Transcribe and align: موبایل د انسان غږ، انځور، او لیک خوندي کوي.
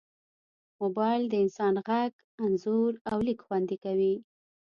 موبایل 0.81 1.23
د 1.29 1.33
انسان 1.43 1.75
غږ، 1.87 2.11
انځور، 2.45 2.91
او 3.11 3.17
لیک 3.27 3.39
خوندي 3.45 3.77
کوي. 3.83 4.15